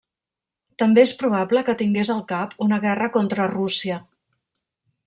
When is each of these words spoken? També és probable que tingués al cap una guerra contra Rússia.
També 0.83 1.03
és 1.07 1.13
probable 1.19 1.63
que 1.67 1.75
tingués 1.83 2.13
al 2.15 2.25
cap 2.33 2.57
una 2.69 2.81
guerra 2.87 3.13
contra 3.19 3.51
Rússia. 3.57 4.01